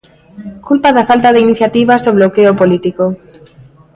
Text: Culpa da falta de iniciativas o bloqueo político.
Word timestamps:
Culpa 0.67 0.89
da 0.97 1.07
falta 1.09 1.29
de 1.33 1.39
iniciativas 1.47 2.07
o 2.09 2.15
bloqueo 2.17 2.53
político. 2.61 3.05